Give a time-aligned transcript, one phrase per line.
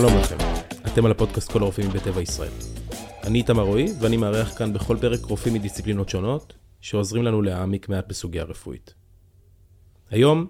[0.00, 0.36] שלום לכם,
[0.86, 2.50] אתם על הפודקאסט כל הרופאים בטבע ישראל.
[3.24, 8.04] אני איתמר רועי, ואני מארח כאן בכל פרק רופאים מדיסציפלינות שונות, שעוזרים לנו להעמיק מעט
[8.08, 8.94] בסוגיה הרפואית.
[10.10, 10.46] היום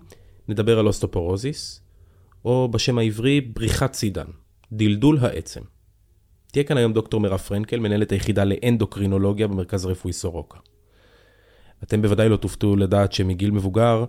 [0.49, 1.81] נדבר על אוסטופורוזיס,
[2.45, 4.27] או בשם העברי בריחת סידן,
[4.73, 5.63] דלדול העצם.
[6.53, 10.59] תהיה כאן היום דוקטור מירב פרנקל, מנהלת היחידה לאנדוקרינולוגיה במרכז הרפואי סורוקה.
[11.83, 14.05] אתם בוודאי לא תופתעו לדעת שמגיל מבוגר,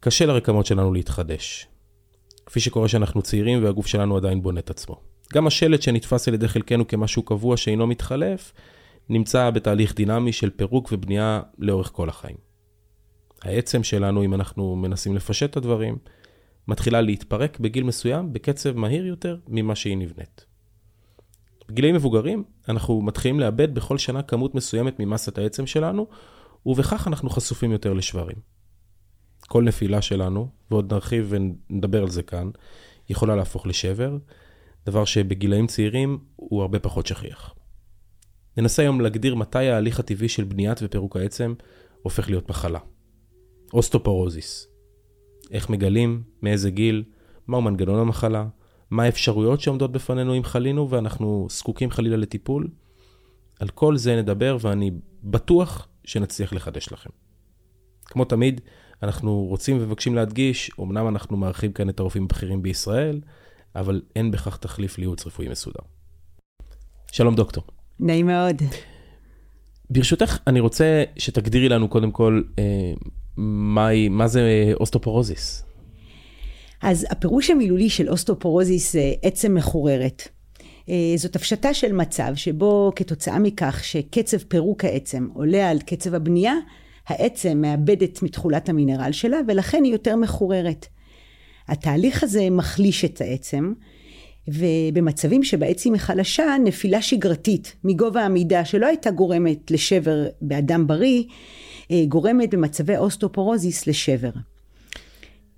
[0.00, 1.68] קשה לרקמות שלנו להתחדש.
[2.48, 5.00] כפי שקורה שאנחנו צעירים והגוף שלנו עדיין בונה את עצמו.
[5.34, 8.52] גם השלט שנתפס על ידי חלקנו כמשהו קבוע שאינו מתחלף,
[9.08, 12.36] נמצא בתהליך דינמי של פירוק ובנייה לאורך כל החיים.
[13.42, 15.98] העצם שלנו, אם אנחנו מנסים לפשט את הדברים,
[16.68, 20.46] מתחילה להתפרק בגיל מסוים בקצב מהיר יותר ממה שהיא נבנית.
[21.68, 26.06] בגילים מבוגרים, אנחנו מתחילים לאבד בכל שנה כמות מסוימת ממסת העצם שלנו,
[26.66, 28.57] ובכך אנחנו חשופים יותר לשברים.
[29.48, 32.50] כל נפילה שלנו, ועוד נרחיב ונדבר על זה כאן,
[33.08, 34.16] יכולה להפוך לשבר,
[34.86, 37.54] דבר שבגילאים צעירים הוא הרבה פחות שכיח.
[38.56, 41.54] ננסה היום להגדיר מתי ההליך הטבעי של בניית ופירוק העצם
[42.02, 42.78] הופך להיות מחלה.
[43.72, 44.68] אוסטופורוזיס.
[45.50, 47.04] איך מגלים, מאיזה גיל,
[47.46, 48.46] מהו מנגנון המחלה,
[48.90, 52.68] מה האפשרויות שעומדות בפנינו אם חלינו ואנחנו זקוקים חלילה לטיפול.
[53.60, 54.90] על כל זה נדבר ואני
[55.22, 57.10] בטוח שנצליח לחדש לכם.
[58.04, 58.60] כמו תמיד,
[59.02, 63.20] אנחנו רוצים ומבקשים להדגיש, אמנם אנחנו מארחים כאן את הרופאים הבכירים בישראל,
[63.76, 65.80] אבל אין בכך תחליף לייעוץ רפואי מסודר.
[67.12, 67.64] שלום דוקטור.
[68.00, 68.62] נעים מאוד.
[69.90, 72.92] ברשותך, אני רוצה שתגדירי לנו קודם כל אה,
[73.36, 75.64] מה, מה זה אוסטופורוזיס.
[76.82, 80.28] אז הפירוש המילולי של אוסטופורוזיס זה עצם מחוררת.
[80.88, 86.54] אה, זאת הפשטה של מצב שבו כתוצאה מכך שקצב פירוק העצם עולה על קצב הבנייה,
[87.08, 90.86] העצם מאבדת מתכולת המינרל שלה ולכן היא יותר מחוררת.
[91.68, 93.72] התהליך הזה מחליש את העצם,
[94.48, 101.22] ובמצבים שבעצם היא חלשה, נפילה שגרתית מגובה עמידה שלא הייתה גורמת לשבר באדם בריא,
[101.90, 104.30] אה, גורמת במצבי אוסטופורוזיס לשבר.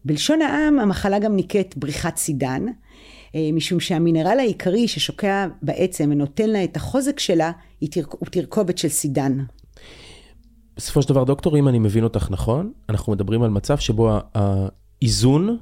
[0.04, 2.66] בלשון העם המחלה גם נקראת בריחת סידן,
[3.34, 9.38] אה, משום שהמינרל העיקרי ששוקע בעצם ונותן לה את החוזק שלה הוא תרכובת של סידן.
[10.80, 15.58] בסופו של דבר, דוקטור, אם אני מבין אותך נכון, אנחנו מדברים על מצב שבו האיזון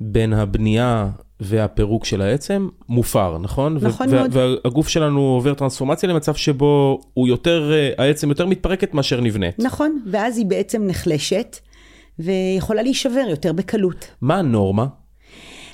[0.00, 1.10] בין הבנייה
[1.40, 3.78] והפירוק של העצם מופר, נכון?
[3.80, 4.30] נכון מאוד.
[4.32, 9.58] והגוף שלנו עובר טרנספורמציה למצב שבו הוא יותר, אה, העצם יותר מתפרקת מאשר נבנית.
[9.58, 11.56] נכון, ואז היא בעצם נחלשת,
[12.18, 14.06] ויכולה להישבר יותר בקלות.
[14.20, 14.86] מה הנורמה?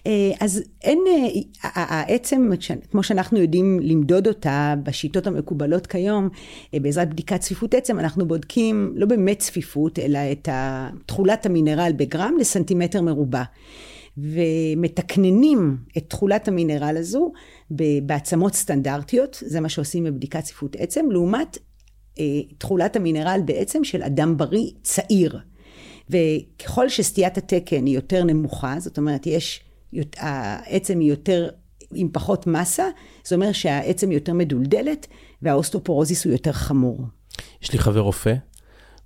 [0.08, 2.50] אה, אז אין, אה, העצם,
[2.90, 6.28] כמו שאנחנו יודעים למדוד אותה בשיטות המקובלות כיום,
[6.74, 10.48] אה, בעזרת בדיקת צפיפות עצם, אנחנו בודקים לא באמת צפיפות, אלא את
[11.06, 13.42] תכולת המינרל בגרם לסנטימטר מרובע.
[14.18, 17.32] ומתקננים את תכולת המינרל הזו
[18.02, 21.58] בעצמות סטנדרטיות, זה מה שעושים בבדיקת צפיפות עצם, לעומת
[22.58, 25.38] תכולת המינרל בעצם של אדם בריא צעיר.
[26.10, 29.67] וככל שסטיית התקן היא יותר נמוכה, זאת אומרת יש
[30.16, 31.48] העצם היא יותר,
[31.94, 32.84] עם פחות מסה,
[33.24, 35.06] זה אומר שהעצם היא יותר מדולדלת,
[35.42, 37.04] והאוסטופורוזיס הוא יותר חמור.
[37.62, 38.34] יש לי חבר רופא,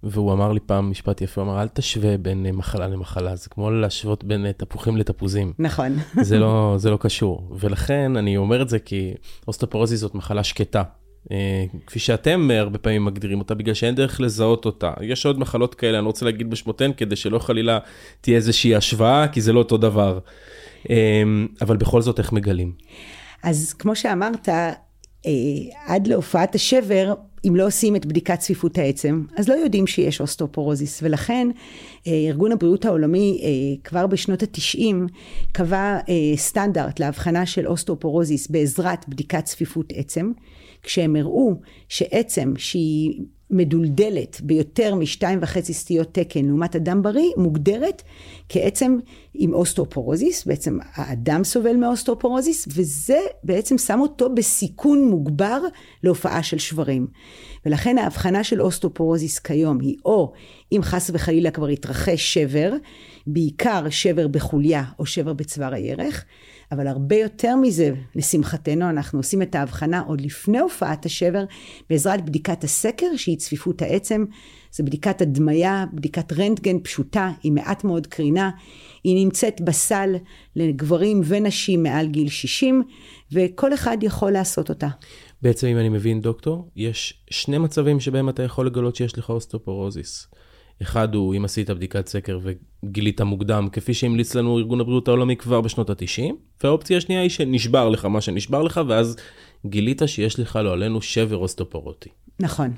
[0.03, 3.49] והוא אמר לי פעם משפט יפה, הוא אמר, אל תשווה בין אה, מחלה למחלה, זה
[3.49, 5.53] כמו להשוות בין אה, תפוחים לתפוזים.
[5.59, 5.97] נכון.
[6.23, 7.49] זה לא, זה לא קשור.
[7.59, 9.15] ולכן אני אומר את זה כי
[9.49, 10.83] אוסטאופורוזיס זאת מחלה שקטה.
[11.33, 14.93] אה, כפי שאתם הרבה פעמים מגדירים אותה, בגלל שאין דרך לזהות אותה.
[15.01, 17.79] יש עוד מחלות כאלה, אני לא רוצה להגיד בשמותיהן, כדי שלא חלילה
[18.21, 20.19] תהיה איזושהי השוואה, כי זה לא אותו דבר.
[20.91, 22.73] אמ, אבל בכל זאת, איך מגלים?
[23.43, 24.49] אז כמו שאמרת,
[25.27, 25.33] אה,
[25.87, 27.15] עד להופעת השבר,
[27.49, 31.49] אם לא עושים את בדיקת צפיפות העצם, אז לא יודעים שיש אוסטאופורוזיס, ולכן
[32.07, 33.49] אה, ארגון הבריאות העולמי אה,
[33.85, 35.07] כבר בשנות התשעים
[35.53, 35.99] קבע
[36.37, 40.33] סטנדרט להבחנה של אוסטאופורוזיס בעזרת בדיקת צפיפות עצם,
[40.83, 41.55] כשהם הראו
[41.89, 43.21] שעצם שהיא
[43.53, 48.03] מדולדלת ביותר משתיים וחצי סטיות תקן לעומת אדם בריא, מוגדרת
[48.49, 48.99] כעצם
[49.35, 55.61] עם אוסטאופורוזיס, בעצם האדם סובל מאוסטאופורוזיס, וזה בעצם שם אותו בסיכון מוגבר
[56.03, 57.07] להופעה של שברים.
[57.67, 60.33] ולכן ההבחנה של אוסטאופורוזיס כיום היא או
[60.73, 62.73] אם חס וחלילה כבר התרחש שבר,
[63.27, 66.25] בעיקר שבר בחוליה או שבר בצוואר הירך,
[66.73, 71.45] אבל הרבה יותר מזה, לשמחתנו, אנחנו עושים את ההבחנה עוד לפני הופעת השבר,
[71.91, 74.25] בעזרת בדיקת הסקר, שהיא צפיפות העצם.
[74.73, 78.51] זו בדיקת הדמיה, בדיקת רנטגן פשוטה, עם מעט מאוד קרינה.
[79.05, 80.15] היא נמצאת בסל
[80.57, 82.83] לגברים ונשים מעל גיל 60,
[83.33, 84.89] וכל אחד יכול לעשות אותה.
[85.43, 90.27] בעצם, אם אני מבין, דוקטור, יש שני מצבים שבהם אתה יכול לגלות שיש לך אוסטופורוזיס.
[90.83, 95.61] אחד הוא אם עשית בדיקת סקר וגילית מוקדם, כפי שהמליץ לנו ארגון הבריאות העולמי כבר
[95.61, 96.33] בשנות ה-90,
[96.65, 99.17] והאופציה השנייה היא שנשבר לך מה שנשבר לך, ואז
[99.67, 102.09] גילית שיש לך, לא עלינו, שבר אוסטופורוטי.
[102.41, 102.71] נכון.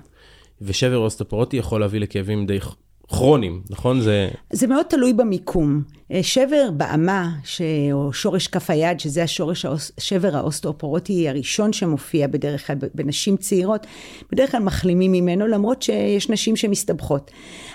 [0.63, 2.61] ושבר אוסטופורוטי יכול להביא לכאבים די
[3.09, 4.01] כרוניים, נכון?
[4.01, 4.29] זה...
[4.53, 5.83] זה מאוד תלוי במיקום.
[6.13, 7.63] אה, שבר באמה, ש...
[7.93, 9.67] או שורש כף היד, שזה השורש,
[9.99, 13.87] השבר האוסטאופורוטי הראשון שמופיע בדרך כלל בנשים צעירות,
[14.33, 17.31] בדרך כלל מחלימים ממנו, למרות שיש נשים שמסתבכות.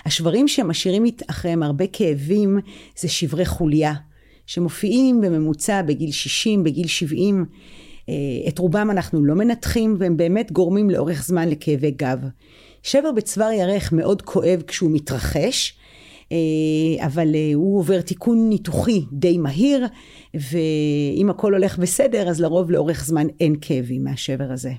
[0.06, 2.58] השברים שמשאירים אחריהם הרבה כאבים,
[2.98, 3.94] זה שברי חוליה,
[4.46, 7.44] שמופיעים בממוצע בגיל 60, בגיל 70.
[8.08, 8.14] אה,
[8.48, 12.18] את רובם אנחנו לא מנתחים, והם באמת גורמים לאורך זמן לכאבי גב.
[12.82, 15.80] שבר בצוואר ירך מאוד כואב כשהוא מתרחש,
[16.32, 19.86] אה, אבל אה, הוא עובר תיקון ניתוחי די מהיר,
[20.34, 24.72] ואם הכל הולך בסדר, אז לרוב לאורך זמן אין כאבים מהשבר הזה.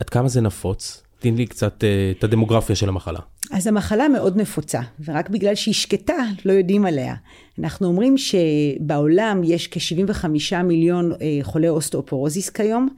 [0.00, 1.02] עד כמה זה נפוץ?
[1.18, 3.20] תן לי קצת אה, את הדמוגרפיה של המחלה.
[3.52, 7.14] אז המחלה מאוד נפוצה, ורק בגלל שהיא שקטה, לא יודעים עליה.
[7.58, 10.26] אנחנו אומרים שבעולם יש כ-75
[10.64, 12.88] מיליון חולי אוסטאופורוזיס כיום,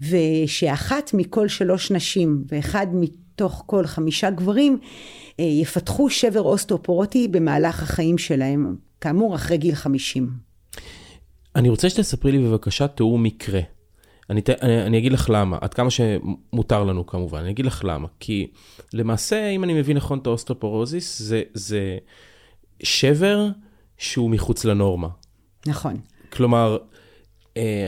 [0.00, 2.86] ושאחת מכל שלוש נשים ואחד
[3.40, 4.78] מתוך כל חמישה גברים
[5.40, 10.30] אה, יפתחו שבר אוסטאופורוטי במהלך החיים שלהם, כאמור אחרי גיל 50.
[11.56, 13.60] אני רוצה שתספרי לי בבקשה תיאור מקרה.
[14.30, 18.08] אני, אני, אני אגיד לך למה, עד כמה שמותר לנו כמובן, אני אגיד לך למה.
[18.20, 18.50] כי
[18.92, 21.98] למעשה, אם אני מבין נכון את האוסטאופורוזיס, זה, זה
[22.82, 23.48] שבר
[23.98, 25.08] שהוא מחוץ לנורמה.
[25.66, 25.96] נכון.
[26.32, 26.78] כלומר,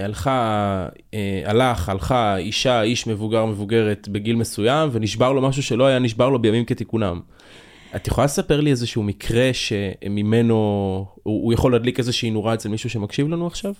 [0.04, 5.98] הלכה, אה, הלך, הלכה אישה, איש מבוגר, מבוגרת בגיל מסוים, ונשבר לו משהו שלא היה
[5.98, 7.20] נשבר לו בימים כתיקונם.
[7.96, 10.54] את יכולה לספר לי איזשהו מקרה שממנו
[11.22, 13.72] הוא, הוא יכול להדליק איזושהי נורה אצל מישהו שמקשיב לנו עכשיו?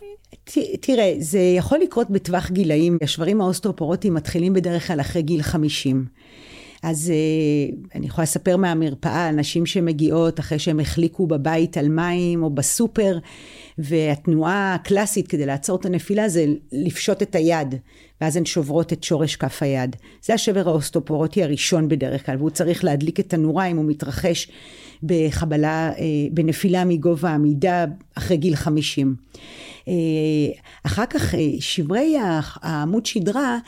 [0.44, 2.98] ת, תראה, זה יכול לקרות בטווח גילאים.
[3.02, 6.04] השברים האוסטאופורוטיים מתחילים בדרך כלל אחרי גיל 50.
[6.82, 12.50] אז אה, אני יכולה לספר מהמרפאה, נשים שמגיעות אחרי שהם החליקו בבית על מים או
[12.50, 13.18] בסופר,
[13.78, 17.74] והתנועה הקלאסית כדי לעצור את הנפילה זה לפשוט את היד,
[18.20, 19.96] ואז הן שוברות את שורש כף היד.
[20.22, 24.48] זה השבר האוסטאופורוטי הראשון בדרך כלל, והוא צריך להדליק את הנורה אם הוא מתרחש
[25.02, 29.14] בחבלה, אה, בנפילה מגובה עמידה אחרי גיל 50.
[29.88, 29.92] אה,
[30.82, 32.16] אחר כך שברי
[32.62, 33.58] העמוד שדרה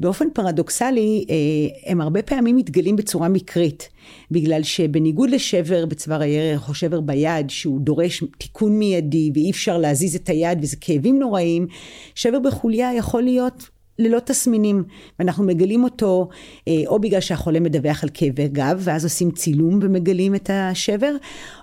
[0.00, 3.88] באופן פרדוקסלי, אה, הם הרבה פעמים מתגלים בצורה מקרית,
[4.30, 10.16] בגלל שבניגוד לשבר בצוואר הירך או שבר ביד, שהוא דורש תיקון מיידי ואי אפשר להזיז
[10.16, 11.66] את היד וזה כאבים נוראים,
[12.14, 13.68] שבר בחוליה יכול להיות
[13.98, 14.84] ללא תסמינים,
[15.18, 16.28] ואנחנו מגלים אותו
[16.68, 21.16] אה, או בגלל שהחולה מדווח על כאבי גב, ואז עושים צילום ומגלים את השבר,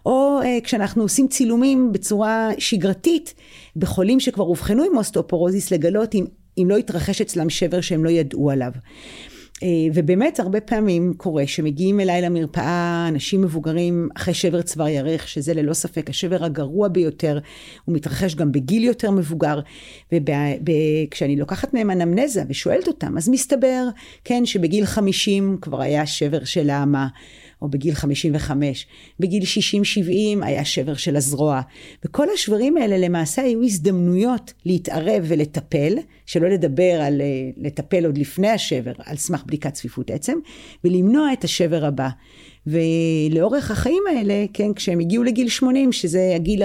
[0.06, 3.33] או אה, כשאנחנו עושים צילומים בצורה שגרתית,
[3.75, 6.25] בחולים שכבר אובחנו עם אוסטאופורוזיס, לגלות אם
[6.63, 8.71] אם לא יתרחש אצלם שבר שהם לא ידעו עליו.
[9.63, 15.53] אה, ובאמת הרבה פעמים קורה שמגיעים אליי למרפאה אנשים מבוגרים אחרי שבר צוואר ירך, שזה
[15.53, 17.39] ללא ספק השבר הגרוע ביותר,
[17.85, 19.59] הוא מתרחש גם בגיל יותר מבוגר,
[20.11, 23.87] וכשאני לוקחת מהם אנמנזה ושואלת אותם, אז מסתבר,
[24.23, 27.07] כן, שבגיל 50 כבר היה שבר של האמה.
[27.61, 28.87] או בגיל 55.
[29.19, 31.61] בגיל 60-70 היה שבר של הזרוע.
[32.05, 35.93] וכל השברים האלה למעשה היו הזדמנויות להתערב ולטפל,
[36.25, 37.25] שלא לדבר על אה,
[37.57, 40.37] לטפל עוד לפני השבר, על סמך בדיקת צפיפות עצם,
[40.83, 42.09] ולמנוע את השבר הבא.
[42.67, 46.63] ולאורך החיים האלה, כן, כשהם הגיעו לגיל 80, שזה הגיל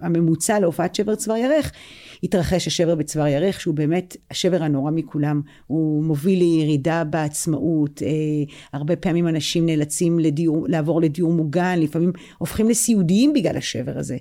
[0.00, 1.72] הממוצע להופעת שבר צוואר ירך,
[2.22, 5.42] התרחש השבר בצוואר ירך, שהוא באמת השבר הנורא מכולם.
[5.66, 8.02] הוא מוביל לירידה בעצמאות.
[8.02, 8.08] אה,
[8.72, 14.16] הרבה פעמים אנשים נאלצים לדיור, לעבור לדיור מוגן, לפעמים הופכים לסיעודיים בגלל השבר הזה.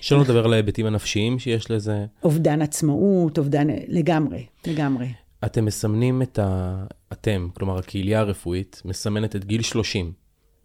[0.00, 2.04] שלא לדבר על ההיבטים הנפשיים שיש לזה.
[2.24, 5.06] אובדן עצמאות, אובדן, לגמרי, לגמרי.
[5.44, 6.84] אתם מסמנים את ה...
[7.12, 10.12] אתם, כלומר הקהילה הרפואית, מסמנת את גיל 30,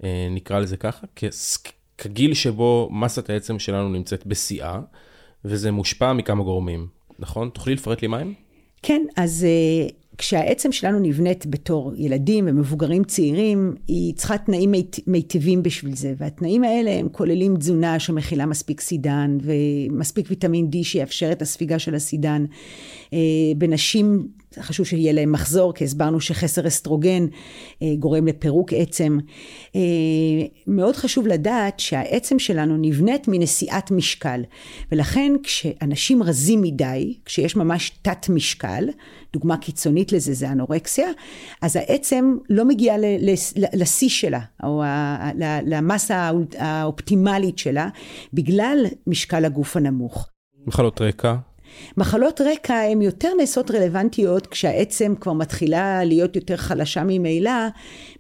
[0.03, 1.07] אה, נקרא לזה ככה,
[1.97, 4.79] כגיל שבו מסת העצם שלנו נמצאת בשיאה,
[5.45, 6.87] וזה מושפע מכמה גורמים,
[7.19, 7.49] נכון?
[7.49, 8.33] תוכלי לפרט לי מהם?
[8.81, 14.71] כן, אז uh, כשהעצם שלנו נבנית בתור ילדים ומבוגרים צעירים, היא צריכה תנאים
[15.07, 21.31] מיטיבים בשביל זה, והתנאים האלה הם כוללים תזונה שמכילה מספיק סידן ומספיק ויטמין D שיאפשר
[21.31, 22.45] את הספיגה של הסידן.
[23.09, 23.13] Uh,
[23.57, 24.27] בנשים
[24.61, 27.25] חשוב שיהיה להם מחזור, כי הסברנו שחסר אסטרוגן
[27.81, 29.17] אה, גורם לפירוק עצם.
[29.75, 29.81] אה,
[30.67, 34.41] מאוד חשוב לדעת שהעצם שלנו נבנית מנשיאת משקל,
[34.91, 38.89] ולכן כשאנשים רזים מדי, כשיש ממש תת משקל,
[39.33, 41.07] דוגמה קיצונית לזה זה אנורקסיה,
[41.61, 42.95] אז העצם לא מגיעה
[43.73, 44.83] לשיא שלה, או
[45.65, 47.89] למסה האופטימלית שלה,
[48.33, 50.29] בגלל משקל הגוף הנמוך.
[50.67, 51.35] מחלות רקע?
[51.97, 57.51] מחלות רקע הן יותר נעשות רלוונטיות כשהעצם כבר מתחילה להיות יותר חלשה ממילא,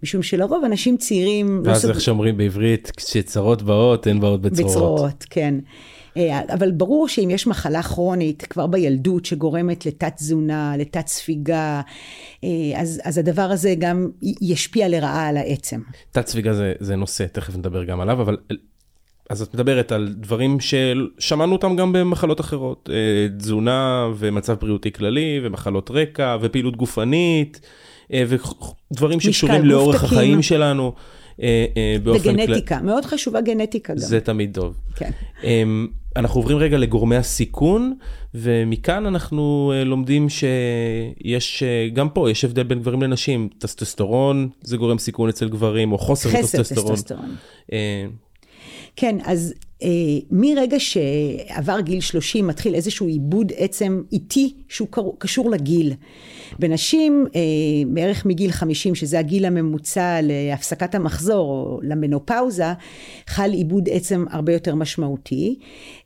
[0.03, 1.61] משום שלרוב אנשים צעירים...
[1.65, 2.05] ואז לא איך סוג...
[2.05, 4.71] שאומרים בעברית, כשצרות באות, אין באות בצרורות.
[4.71, 5.55] בצרורות, כן.
[6.17, 11.81] אה, אבל ברור שאם יש מחלה כרונית כבר בילדות שגורמת לתת תזונה, לתת ספיגה,
[12.43, 14.09] אה, אז, אז הדבר הזה גם
[14.41, 15.81] ישפיע לרעה על העצם.
[16.11, 18.37] תת ספיגה זה, זה נושא, תכף נדבר גם עליו, אבל
[19.29, 25.39] אז את מדברת על דברים ששמענו אותם גם במחלות אחרות, אה, תזונה ומצב בריאותי כללי
[25.43, 27.61] ומחלות רקע ופעילות גופנית
[28.11, 30.17] ודברים שקשורים לאורך תקים.
[30.17, 30.93] החיים שלנו.
[32.03, 32.85] וגנטיקה, כל...
[32.85, 33.99] מאוד חשובה גנטיקה גם.
[33.99, 34.77] זה תמיד טוב.
[34.95, 35.11] כן.
[35.43, 37.93] אמ, אנחנו עוברים רגע לגורמי הסיכון,
[38.35, 43.49] ומכאן אנחנו אה, לומדים שיש, אה, גם פה יש הבדל בין גברים לנשים.
[43.57, 46.95] טסטסטורון זה גורם סיכון אצל גברים, או חוסר טסטסטורון.
[48.95, 49.89] כן, אז אה,
[50.31, 54.87] מרגע שעבר גיל 30 מתחיל איזשהו עיבוד עצם איטי שהוא
[55.17, 55.93] קשור לגיל.
[56.59, 57.41] בנשים, אה,
[57.87, 62.73] בערך מגיל 50, שזה הגיל הממוצע להפסקת המחזור או למנופאוזה,
[63.27, 65.59] חל איבוד עצם הרבה יותר משמעותי.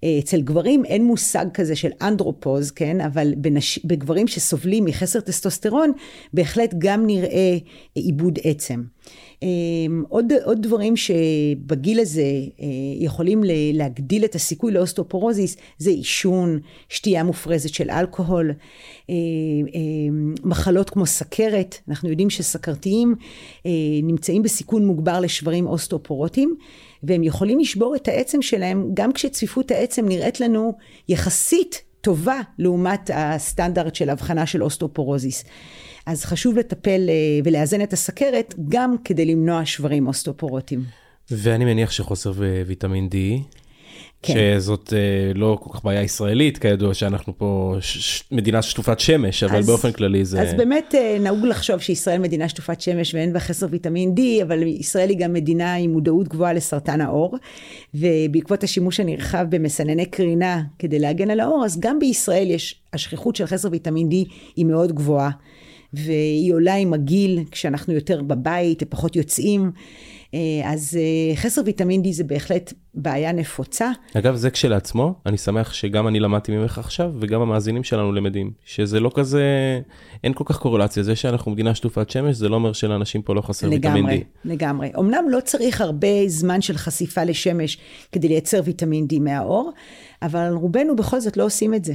[0.03, 3.01] אה, אצל גברים אין מושג כזה של אנדרופוז, כן?
[3.01, 3.79] אבל בנש...
[3.85, 5.91] בגברים שסובלים מחסר טסטוסטרון,
[6.33, 7.57] בהחלט גם נראה
[7.95, 8.83] איבוד עצם.
[9.43, 12.65] אמ, עוד, עוד דברים שבגיל הזה אה,
[12.99, 13.41] יכולים
[13.73, 18.51] להגדיל את הסיכוי לאוסטאופורוזיס זה עישון, שתייה מופרזת של אלכוהול,
[19.09, 19.15] אה,
[19.75, 19.79] אה,
[20.43, 23.15] מחלות כמו סכרת, אנחנו יודעים שסכרתיים
[24.03, 26.55] נמצאים בסיכון מוגבר לשברים אוסטופורוטיים
[27.03, 30.73] והם יכולים לשבור את העצם שלהם גם כשצפיפות העצם נראית לנו
[31.09, 35.43] יחסית טובה לעומת הסטנדרט של הבחנה של אוסטופורוזיס.
[36.05, 37.13] אז חשוב לטפל אה,
[37.43, 40.83] ולאזן את הסכרת גם כדי למנוע שברים אוסטופורוטיים.
[41.31, 42.31] ואני מניח שחוסר
[42.65, 43.15] ויטמין D,
[44.21, 44.33] כן.
[44.57, 49.57] שזאת אה, לא כל כך בעיה ישראלית, כידוע שאנחנו פה ש- מדינה שטופת שמש, אבל
[49.57, 50.41] אז, באופן כללי זה...
[50.41, 54.63] אז באמת אה, נהוג לחשוב שישראל מדינה שטופת שמש ואין בה חסר ויטמין D, אבל
[54.63, 57.37] ישראל היא גם מדינה עם מודעות גבוהה לסרטן העור,
[57.93, 63.45] ובעקבות השימוש הנרחב במסנני קרינה כדי להגן על העור, אז גם בישראל יש, השכיחות של
[63.45, 64.13] חסר ויטמין D
[64.55, 65.29] היא מאוד גבוהה.
[65.93, 69.71] והיא עולה עם הגיל, כשאנחנו יותר בבית ופחות יוצאים.
[70.33, 73.91] אה, אז אה, חסר ויטמין D זה בהחלט בעיה נפוצה.
[74.13, 78.99] אגב, זה כשלעצמו, אני שמח שגם אני למדתי ממך עכשיו, וגם המאזינים שלנו למדים, שזה
[78.99, 79.43] לא כזה,
[80.23, 81.03] אין כל כך קורלציה.
[81.03, 84.23] זה שאנחנו מדינה שטופת שמש, זה לא אומר שלאנשים פה לא חסר לגמרי, ויטמין D.
[84.45, 84.91] לגמרי, לגמרי.
[84.99, 87.77] אמנם לא צריך הרבה זמן של חשיפה לשמש
[88.11, 89.71] כדי לייצר ויטמין D מהאור,
[90.21, 91.93] אבל רובנו בכל זאת לא עושים את זה.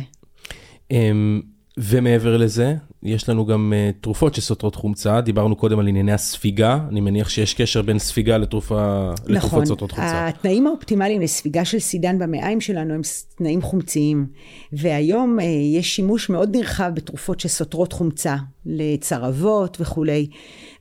[0.91, 1.43] אמ,
[1.79, 2.75] ומעבר לזה,
[3.05, 7.55] יש לנו גם uh, תרופות שסותרות חומצה, דיברנו קודם על ענייני הספיגה, אני מניח שיש
[7.55, 10.13] קשר בין ספיגה לתרופה, נכון, לתרופות סותרות חומצה.
[10.13, 13.01] נכון, התנאים האופטימליים לספיגה של סידן במעיים שלנו הם
[13.37, 14.27] תנאים חומציים,
[14.73, 15.43] והיום uh,
[15.79, 20.27] יש שימוש מאוד נרחב בתרופות שסותרות חומצה, לצרבות וכולי,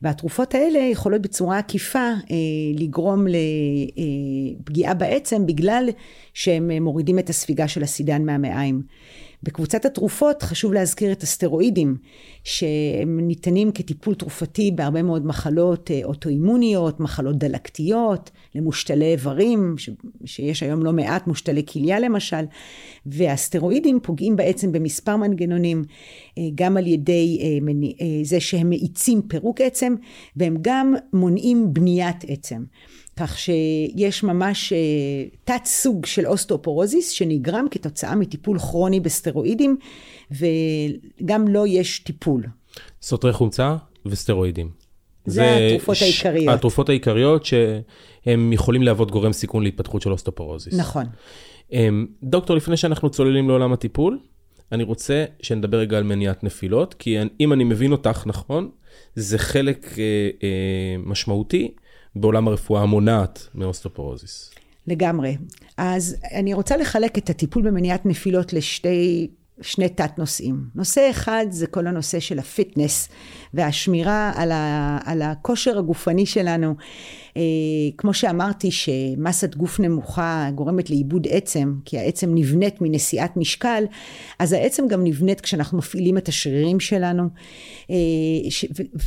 [0.01, 2.29] והתרופות האלה יכולות בצורה עקיפה uh,
[2.75, 3.25] לגרום
[4.59, 5.89] לפגיעה בעצם בגלל
[6.33, 8.81] שהם מורידים את הספיגה של הסידן מהמעיים.
[9.43, 11.97] בקבוצת התרופות חשוב להזכיר את הסטרואידים,
[12.43, 19.89] שהם ניתנים כטיפול תרופתי בהרבה מאוד מחלות אה, אוטואימוניות, מחלות דלקתיות, למושתלי איברים, ש...
[20.25, 22.45] שיש היום לא מעט מושתלי כליה למשל,
[23.05, 25.83] והסטרואידים פוגעים בעצם במספר מנגנונים,
[26.37, 29.95] אה, גם על ידי אה, זה שהם מאיצים פירוק עצם,
[30.35, 32.63] והם גם מונעים בניית עצם.
[33.17, 34.77] כך שיש ממש אה,
[35.43, 39.77] תת סוג של אוסטאופורוזיס שנגרם כתוצאה מטיפול כרוני בסטרואידים,
[40.31, 42.43] וגם לו יש טיפול.
[43.01, 44.69] סותרי חומצה וסטרואידים.
[45.25, 46.03] זה, זה התרופות ש...
[46.03, 46.53] העיקריות.
[46.53, 50.73] התרופות העיקריות שהם יכולים להוות גורם סיכון להתפתחות של אוסטאופורוזיס.
[50.73, 51.05] נכון.
[51.71, 54.19] אמ, דוקטור, לפני שאנחנו צוללים לעולם הטיפול,
[54.71, 58.69] אני רוצה שנדבר רגע על מניעת נפילות, כי אם אני מבין אותך נכון,
[59.15, 61.71] זה חלק אה, אה, משמעותי
[62.15, 64.51] בעולם הרפואה המונעת מאוסטאופורוזיס.
[64.87, 65.37] לגמרי.
[65.77, 69.27] אז אני רוצה לחלק את הטיפול במניעת נפילות לשתי
[69.61, 70.63] שני תת נושאים.
[70.75, 73.09] נושא אחד זה כל הנושא של ה fitness
[73.53, 76.75] והשמירה על, ה, על הכושר הגופני שלנו.
[77.37, 77.41] אה,
[77.97, 83.83] כמו שאמרתי שמסת גוף נמוכה גורמת לאיבוד עצם, כי העצם נבנית מנשיאת משקל,
[84.39, 87.23] אז העצם גם נבנית כשאנחנו מפעילים את השרירים שלנו.
[87.89, 87.95] אה,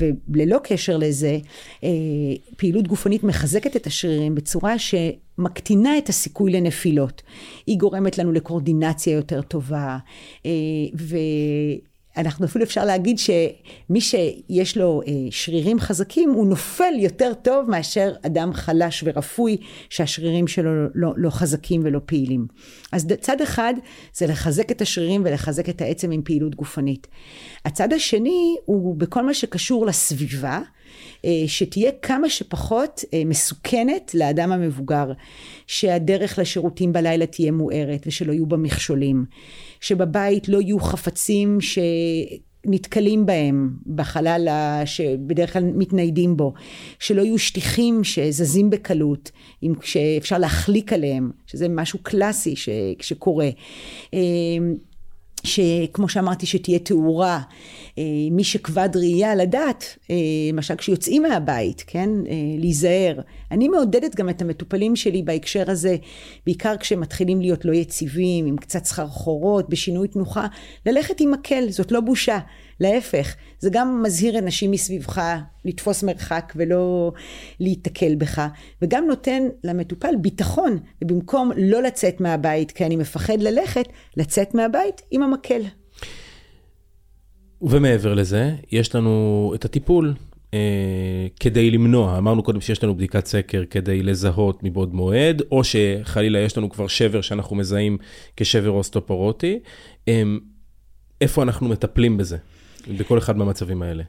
[0.00, 1.38] ו, וללא קשר לזה,
[1.84, 1.88] אה,
[2.56, 4.94] פעילות גופנית מחזקת את השרירים בצורה ש...
[5.38, 7.22] מקטינה את הסיכוי לנפילות.
[7.66, 9.98] היא גורמת לנו לקורדינציה יותר טובה,
[10.46, 10.50] אה,
[12.16, 18.12] אנחנו אפילו אפשר להגיד שמי שיש לו אה, שרירים חזקים, הוא נופל יותר טוב מאשר
[18.26, 19.56] אדם חלש ורפוי,
[19.90, 22.46] שהשרירים שלו לא, לא חזקים ולא פעילים.
[22.92, 23.74] אז צד אחד
[24.14, 27.06] זה לחזק את השרירים ולחזק את העצם עם פעילות גופנית.
[27.64, 30.60] הצד השני הוא בכל מה שקשור לסביבה.
[31.24, 35.12] אה, שתהיה כמה שפחות אה, מסוכנת לאדם המבוגר,
[35.66, 39.24] שהדרך לשירותים בלילה תהיה מוארת ושלא יהיו בה מכשולים,
[39.80, 41.78] שבבית לא יהיו חפצים ש...
[42.68, 44.48] נתקלים בהם בחלל
[44.84, 46.54] שבדרך כלל מתניידים בו,
[46.98, 49.30] שלא יהיו שטיחים שזזים בקלות,
[49.82, 52.54] שאפשר להחליק עליהם, שזה משהו קלאסי
[53.00, 53.48] שקורה.
[55.46, 57.40] שכמו שאמרתי שתהיה תאורה,
[57.98, 60.16] אה, מי שכבד ראייה לדעת, אה,
[60.52, 63.20] למשל כשיוצאים מהבית, כן, אה, להיזהר.
[63.50, 65.96] אני מעודדת גם את המטופלים שלי בהקשר הזה,
[66.46, 70.46] בעיקר כשהם מתחילים להיות לא יציבים, עם קצת סחרחורות, בשינוי תנוחה,
[70.86, 72.38] ללכת עם מקל, זאת לא בושה.
[72.80, 75.22] להפך, זה גם מזהיר אנשים מסביבך
[75.64, 77.12] לתפוס מרחק ולא
[77.60, 78.46] להיתקל בך,
[78.82, 85.22] וגם נותן למטופל ביטחון, ובמקום לא לצאת מהבית כי אני מפחד ללכת, לצאת מהבית עם
[85.22, 85.62] המקל.
[87.62, 90.14] ומעבר לזה, יש לנו את הטיפול
[90.54, 96.38] אה, כדי למנוע, אמרנו קודם שיש לנו בדיקת סקר כדי לזהות מבעוד מועד, או שחלילה
[96.38, 97.98] יש לנו כבר שבר שאנחנו מזהים
[98.36, 99.58] כשבר אוסטופורוטי.
[100.08, 100.22] אה,
[101.20, 102.36] איפה אנחנו מטפלים בזה?
[102.88, 104.02] בכל אחד מהמצבים האלה.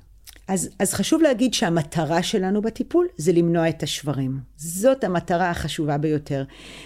[0.48, 4.40] אז, אז חשוב להגיד שהמטרה שלנו בטיפול זה למנוע את השברים.
[4.56, 6.44] זאת המטרה החשובה ביותר.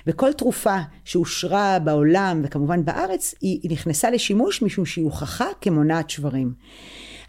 [0.07, 6.53] וכל תרופה שאושרה בעולם וכמובן בארץ, היא, היא נכנסה לשימוש משום שהיא הוכחה כמונעת שברים.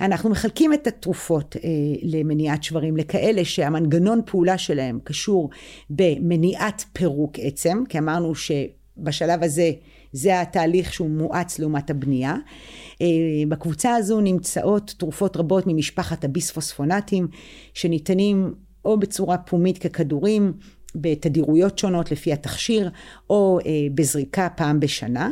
[0.00, 1.70] אנחנו מחלקים את התרופות אה,
[2.02, 5.50] למניעת שברים לכאלה שהמנגנון פעולה שלהם קשור
[5.90, 9.72] במניעת פירוק עצם, כי אמרנו שבשלב הזה
[10.12, 12.36] זה התהליך שהוא מואץ לעומת הבנייה.
[13.02, 13.06] אה,
[13.48, 17.28] בקבוצה הזו נמצאות תרופות רבות ממשפחת הביספוספונטים,
[17.74, 18.54] שניתנים
[18.84, 20.52] או בצורה פומית ככדורים,
[20.94, 22.90] בתדירויות שונות לפי התכשיר,
[23.30, 25.30] או אה, בזריקה פעם בשנה.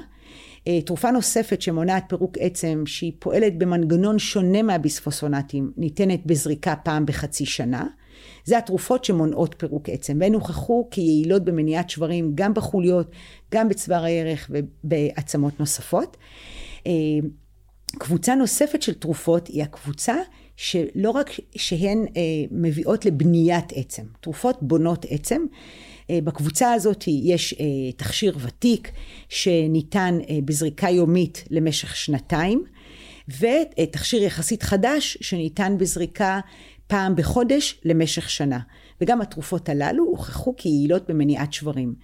[0.68, 7.46] אה, תרופה נוספת שמונעת פירוק עצם, שהיא פועלת במנגנון שונה מהביספוספונטים, ניתנת בזריקה פעם בחצי
[7.46, 7.86] שנה.
[8.44, 13.10] זה התרופות שמונעות פירוק עצם, והן הוכחו כיעילות במניעת שברים גם בחוליות,
[13.54, 16.16] גם בצוואר הירך ובעצמות נוספות.
[16.86, 16.92] אה,
[17.98, 20.16] קבוצה נוספת של תרופות היא הקבוצה
[20.56, 25.42] שלא רק שהן אה, מביאות לבניית עצם, תרופות בונות עצם.
[26.10, 27.54] אה, בקבוצה הזאת יש
[27.96, 28.90] תכשיר ותיק
[29.28, 32.64] שניתן בזריקה יומית למשך שנתיים,
[33.38, 36.40] ותכשיר יחסית חדש שניתן בזריקה
[36.90, 38.58] פעם בחודש למשך שנה.
[39.00, 41.94] וגם התרופות הללו הוכחו כיעילות במניעת שברים.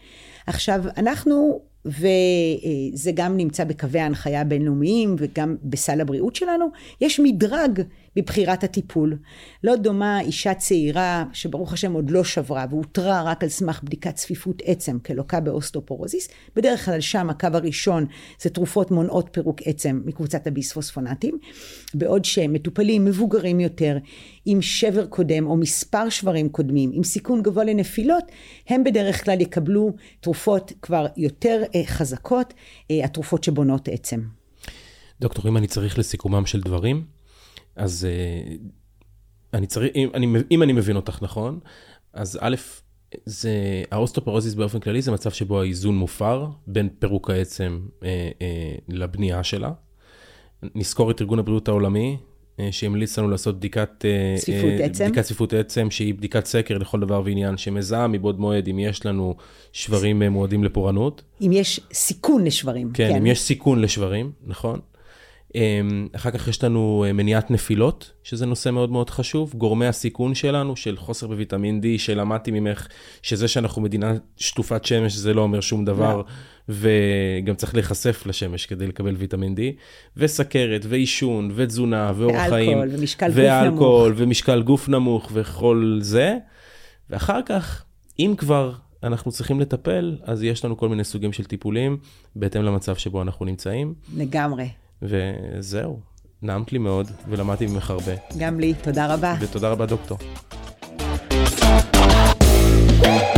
[0.47, 6.67] עכשיו, אנחנו, וזה גם נמצא בקווי ההנחיה הבינלאומיים וגם בסל הבריאות שלנו,
[7.01, 7.83] יש מדרג
[8.17, 9.19] בבחירת הטיפול.
[9.65, 14.63] לא דומה אישה צעירה שברוך השם עוד לא שברה ואותרה רק על סמך בדיקת צפיפות
[14.65, 16.29] עצם כלוקה באוסטופורוזיס.
[16.57, 18.07] בדרך כלל שם הקו הראשון
[18.41, 21.39] זה תרופות מונעות פירוק עצם מקבוצת הביספוספונטים.
[21.95, 23.99] בעוד שמטופלים מבוגרים יותר
[24.45, 28.25] עם שבר קודם או מספר שברים קודמים עם סיכון גבוה לנפילות,
[28.69, 32.55] הם בדרך כלל יקבלו תרופות כבר יותר אה, חזקות,
[32.91, 34.21] אה, התרופות שבונות עצם.
[35.21, 37.16] דוקטור, אם אני צריך לסיכומם של דברים,
[37.77, 38.59] אז uh,
[39.55, 41.61] אני צריך, אם אני, אם אני מבין אותך נכון,
[42.13, 42.57] אז א',
[43.25, 49.45] זה, האוסטאופורוזיס באופן כללי זה מצב שבו האיזון מופר בין פירוק העצם אה, אה, לבנייה
[49.45, 49.73] שלה.
[50.75, 52.17] נזכור את ארגון הבריאות העולמי,
[52.61, 55.05] אה, שהמליץ לנו לעשות בדיקת אה, צפיפות אה, עצם.
[55.05, 59.35] בדיקת צפיפות עצם, שהיא בדיקת סקר לכל דבר ועניין, שמזהה מבעוד מועד אם יש לנו
[59.73, 61.23] שברים אה, מועדים לפורענות.
[61.41, 62.91] אם יש סיכון לשברים.
[62.93, 64.81] כן, כן, אם יש סיכון לשברים, נכון.
[65.57, 69.55] אמ, אחר כך יש לנו אה, מניעת נפילות, שזה נושא מאוד מאוד חשוב.
[69.57, 72.87] גורמי הסיכון שלנו, של חוסר בוויטמין D, שלמדתי ממך,
[73.23, 76.31] שזה שאנחנו מדינה שטופת שמש, זה לא אומר שום דבר, yeah.
[76.69, 79.61] וגם צריך להיחשף לשמש כדי לקבל ויטמין D.
[80.17, 82.79] וסכרת, ועישון, ותזונה, ואורח חיים.
[82.79, 83.63] ואלכוהול, ומשקל גוף נמוך.
[83.63, 86.37] ואלכוהול, ומשקל גוף נמוך, וכל זה.
[87.11, 87.85] ואחר כך,
[88.19, 91.97] אם כבר אנחנו צריכים לטפל, אז יש לנו כל מיני סוגים של טיפולים,
[92.37, 93.95] בהתאם למצב שבו אנחנו נמצאים.
[94.17, 94.67] לגמרי.
[95.03, 96.01] וזהו,
[96.43, 98.13] נעמת לי מאוד ולמדתי ממך הרבה.
[98.39, 99.35] גם לי, תודה רבה.
[99.41, 100.19] ותודה רבה, דוקטור.
[103.03, 103.36] thank you